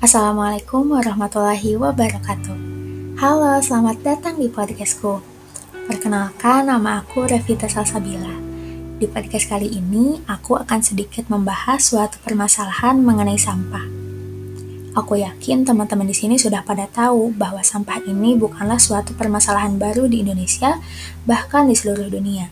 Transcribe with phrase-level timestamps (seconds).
[0.00, 2.56] Assalamualaikum warahmatullahi wabarakatuh.
[3.20, 5.20] Halo, selamat datang di podcastku.
[5.76, 8.32] Perkenalkan, nama aku Revita Salsabila.
[8.96, 13.84] Di podcast kali ini, aku akan sedikit membahas suatu permasalahan mengenai sampah.
[14.96, 20.08] Aku yakin teman-teman di sini sudah pada tahu bahwa sampah ini bukanlah suatu permasalahan baru
[20.08, 20.80] di Indonesia,
[21.28, 22.48] bahkan di seluruh dunia.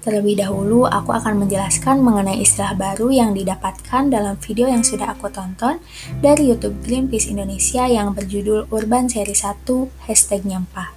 [0.00, 5.28] Terlebih dahulu, aku akan menjelaskan mengenai istilah baru yang didapatkan dalam video yang sudah aku
[5.28, 5.76] tonton
[6.24, 9.60] dari YouTube Greenpeace Indonesia yang berjudul Urban Seri 1
[10.08, 10.96] Hashtag Nyampah.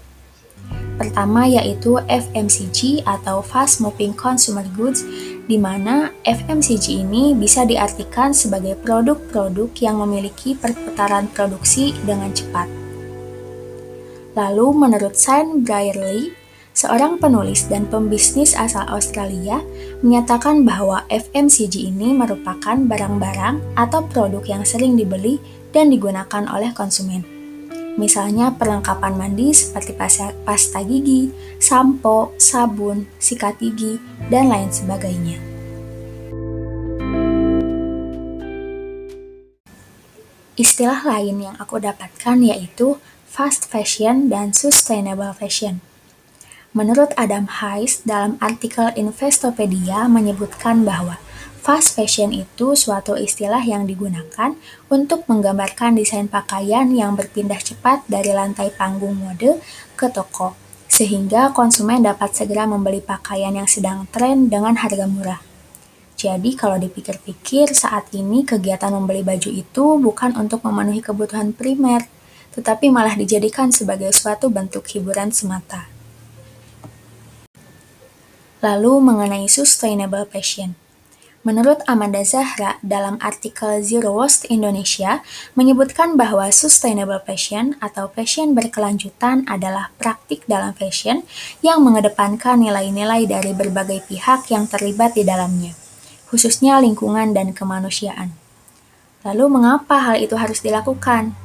[0.95, 5.04] Pertama yaitu FMCG atau Fast Moving Consumer Goods,
[5.51, 12.71] di mana FMCG ini bisa diartikan sebagai produk-produk yang memiliki perputaran produksi dengan cepat.
[14.40, 16.31] Lalu menurut Sain Brierley,
[16.73, 19.62] seorang penulis dan pembisnis asal Australia,
[20.02, 25.38] menyatakan bahwa FMCG ini merupakan barang-barang atau produk yang sering dibeli
[25.70, 27.21] dan digunakan oleh konsumen.
[27.93, 29.93] Misalnya perlengkapan mandi seperti
[30.46, 31.30] pasta gigi,
[31.62, 34.02] sampo, sabun, sikat gigi,
[34.34, 35.37] dan lain sebagainya.
[40.58, 42.98] Istilah lain yang aku dapatkan yaitu
[43.30, 45.82] fast fashion dan sustainable fashion.
[46.74, 51.21] Menurut Adam Heiss, dalam artikel Investopedia menyebutkan bahwa
[51.62, 54.57] fast fashion itu suatu istilah yang digunakan
[54.90, 59.62] untuk menggambarkan desain pakaian yang berpindah cepat dari lantai panggung mode
[59.93, 60.57] ke toko,
[60.90, 65.46] sehingga konsumen dapat segera membeli pakaian yang sedang tren dengan harga murah.
[66.18, 72.09] Jadi kalau dipikir-pikir saat ini kegiatan membeli baju itu bukan untuk memenuhi kebutuhan primer,
[72.58, 75.93] tetapi malah dijadikan sebagai suatu bentuk hiburan semata.
[78.63, 80.79] Lalu mengenai sustainable fashion.
[81.44, 85.19] Menurut Amanda Zahra dalam artikel Zero Waste Indonesia
[85.59, 91.28] menyebutkan bahwa sustainable fashion atau fashion berkelanjutan adalah praktik dalam fashion
[91.59, 95.75] yang mengedepankan nilai-nilai dari berbagai pihak yang terlibat di dalamnya,
[96.31, 98.31] khususnya lingkungan dan kemanusiaan.
[99.28, 101.35] Lalu mengapa hal itu harus dilakukan?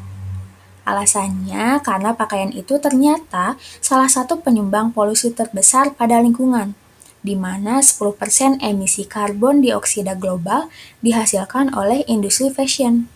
[0.87, 6.79] Alasannya karena pakaian itu ternyata salah satu penyumbang polusi terbesar pada lingkungan
[7.23, 10.71] di mana 10% emisi karbon dioksida global
[11.03, 13.11] dihasilkan oleh industri fashion.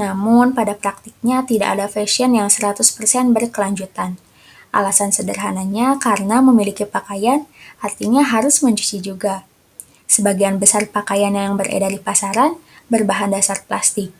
[0.00, 2.80] Namun, pada praktiknya tidak ada fashion yang 100%
[3.36, 4.16] berkelanjutan.
[4.70, 7.44] Alasan sederhananya karena memiliki pakaian
[7.82, 9.44] artinya harus mencuci juga.
[10.06, 12.56] Sebagian besar pakaian yang beredar di pasaran
[12.90, 14.10] berbahan dasar plastik,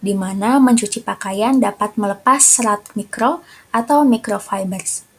[0.00, 5.13] di mana mencuci pakaian dapat melepas serat mikro atau microfibers.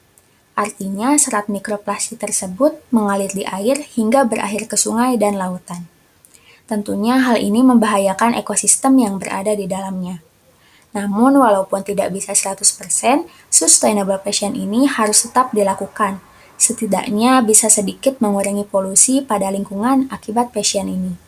[0.56, 5.84] Artinya, serat mikroplastik tersebut mengalir di air hingga berakhir ke sungai dan lautan.
[6.64, 10.24] Tentunya hal ini membahayakan ekosistem yang berada di dalamnya.
[10.96, 16.24] Namun, walaupun tidak bisa 100%, sustainable fashion ini harus tetap dilakukan.
[16.56, 21.25] Setidaknya bisa sedikit mengurangi polusi pada lingkungan akibat fashion ini.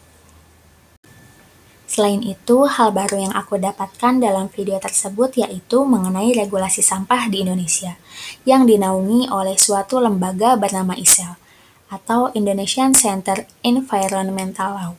[1.98, 7.42] Selain itu, hal baru yang aku dapatkan dalam video tersebut yaitu mengenai regulasi sampah di
[7.42, 7.98] Indonesia,
[8.46, 11.34] yang dinaungi oleh suatu lembaga bernama ISEL,
[11.90, 14.94] atau Indonesian Center Environmental Law.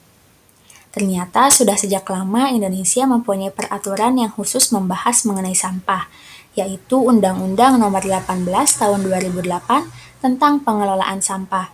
[0.91, 6.11] Ternyata sudah sejak lama Indonesia mempunyai peraturan yang khusus membahas mengenai sampah,
[6.59, 8.43] yaitu Undang-Undang Nomor 18
[8.75, 11.71] Tahun 2008 tentang pengelolaan sampah,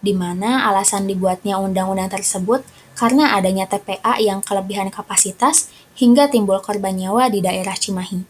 [0.00, 2.64] di mana alasan dibuatnya undang-undang tersebut
[2.94, 8.26] karena adanya TPA yang kelebihan kapasitas hingga timbul korban nyawa di daerah Cimahi.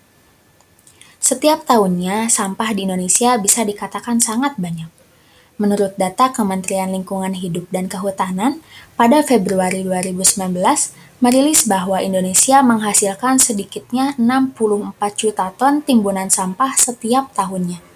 [1.25, 4.93] Setiap tahunnya, sampah di Indonesia bisa dikatakan sangat banyak.
[5.57, 8.61] Menurut data Kementerian Lingkungan Hidup dan Kehutanan,
[8.99, 10.37] pada Februari 2019
[11.25, 17.94] merilis bahwa Indonesia menghasilkan sedikitnya 64 juta ton timbunan sampah setiap tahunnya.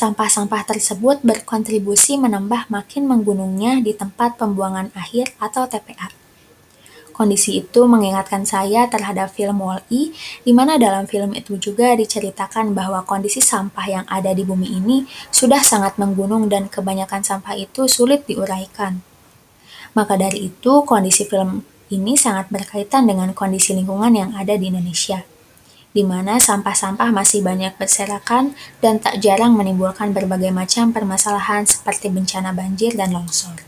[0.00, 6.08] Sampah-sampah tersebut berkontribusi menambah makin menggunungnya di tempat pembuangan akhir atau TPA.
[7.12, 10.08] Kondisi itu mengingatkan saya terhadap film Wall-E,
[10.40, 15.04] di mana dalam film itu juga diceritakan bahwa kondisi sampah yang ada di bumi ini
[15.28, 19.04] sudah sangat menggunung dan kebanyakan sampah itu sulit diuraikan.
[19.92, 21.60] Maka dari itu, kondisi film
[21.92, 25.28] ini sangat berkaitan dengan kondisi lingkungan yang ada di Indonesia
[25.90, 32.54] di mana sampah-sampah masih banyak berserakan dan tak jarang menimbulkan berbagai macam permasalahan seperti bencana
[32.54, 33.58] banjir dan longsor.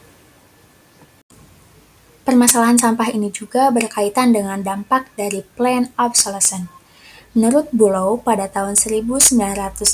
[2.22, 6.81] Permasalahan sampah ini juga berkaitan dengan dampak dari plan obsolescence.
[7.32, 9.88] Menurut Bulow, pada tahun 1986,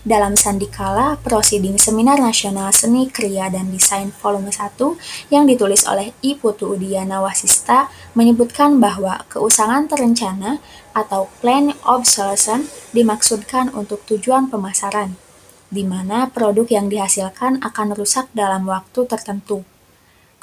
[0.00, 4.80] dalam Sandikala Proceeding Seminar Nasional Seni Kriya dan Desain Volume 1
[5.28, 6.40] yang ditulis oleh I.
[6.40, 10.56] Putu Udiana Wasista menyebutkan bahwa keusangan terencana
[10.96, 15.20] atau plan obsolescence dimaksudkan untuk tujuan pemasaran,
[15.68, 19.68] di mana produk yang dihasilkan akan rusak dalam waktu tertentu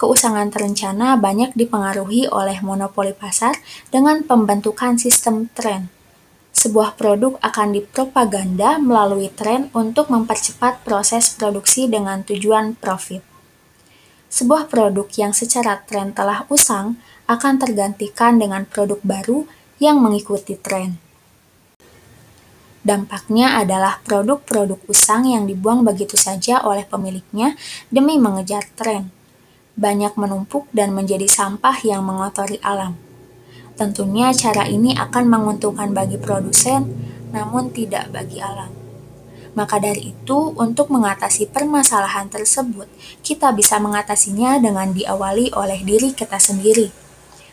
[0.03, 3.55] keusangan terencana banyak dipengaruhi oleh monopoli pasar
[3.87, 5.87] dengan pembentukan sistem tren.
[6.51, 13.23] Sebuah produk akan dipropaganda melalui tren untuk mempercepat proses produksi dengan tujuan profit.
[14.27, 16.99] Sebuah produk yang secara tren telah usang
[17.31, 19.47] akan tergantikan dengan produk baru
[19.79, 20.99] yang mengikuti tren.
[22.83, 27.55] Dampaknya adalah produk-produk usang yang dibuang begitu saja oleh pemiliknya
[27.87, 29.22] demi mengejar tren
[29.73, 32.93] banyak menumpuk dan menjadi sampah yang mengotori alam.
[33.73, 36.93] Tentunya cara ini akan menguntungkan bagi produsen,
[37.33, 38.69] namun tidak bagi alam.
[39.53, 42.89] Maka dari itu, untuk mengatasi permasalahan tersebut,
[43.21, 46.89] kita bisa mengatasinya dengan diawali oleh diri kita sendiri.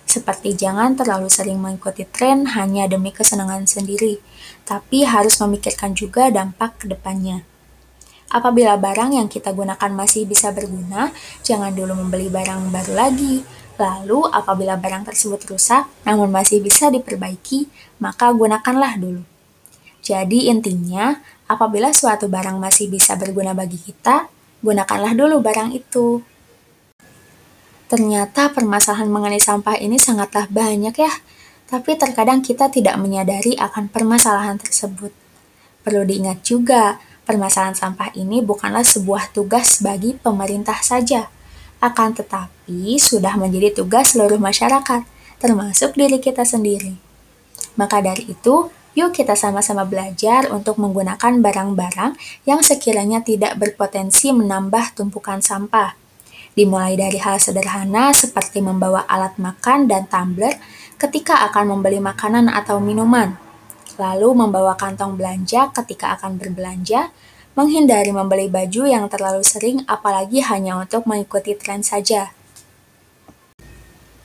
[0.09, 4.19] Seperti jangan terlalu sering mengikuti tren hanya demi kesenangan sendiri,
[4.65, 7.50] tapi harus memikirkan juga dampak ke depannya.
[8.31, 11.11] Apabila barang yang kita gunakan masih bisa berguna,
[11.43, 13.43] jangan dulu membeli barang baru lagi.
[13.75, 17.67] Lalu, apabila barang tersebut rusak namun masih bisa diperbaiki,
[17.99, 19.27] maka gunakanlah dulu.
[19.99, 21.19] Jadi, intinya,
[21.51, 24.31] apabila suatu barang masih bisa berguna bagi kita,
[24.63, 26.23] gunakanlah dulu barang itu.
[27.91, 31.11] Ternyata permasalahan mengenai sampah ini sangatlah banyak ya,
[31.67, 35.11] tapi terkadang kita tidak menyadari akan permasalahan tersebut.
[35.83, 41.31] Perlu diingat juga, Permasalahan sampah ini bukanlah sebuah tugas bagi pemerintah saja,
[41.79, 45.07] akan tetapi sudah menjadi tugas seluruh masyarakat,
[45.39, 46.99] termasuk diri kita sendiri.
[47.79, 52.19] Maka dari itu, yuk kita sama-sama belajar untuk menggunakan barang-barang
[52.51, 55.95] yang sekiranya tidak berpotensi menambah tumpukan sampah.
[56.59, 60.59] Dimulai dari hal sederhana seperti membawa alat makan dan tumbler
[60.99, 63.39] ketika akan membeli makanan atau minuman,
[64.01, 67.13] lalu membawa kantong belanja ketika akan berbelanja,
[67.53, 72.33] menghindari membeli baju yang terlalu sering apalagi hanya untuk mengikuti tren saja.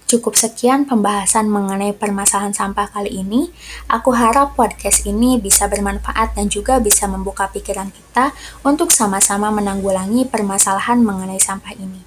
[0.06, 3.50] Cukup sekian pembahasan mengenai permasalahan sampah kali ini.
[3.90, 8.30] Aku harap podcast ini bisa bermanfaat dan juga bisa membuka pikiran kita
[8.62, 12.06] untuk sama-sama menanggulangi permasalahan mengenai sampah ini.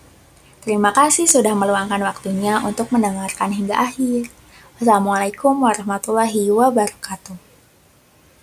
[0.63, 4.31] Terima kasih sudah meluangkan waktunya untuk mendengarkan hingga akhir.
[4.79, 7.48] Wassalamualaikum warahmatullahi wabarakatuh.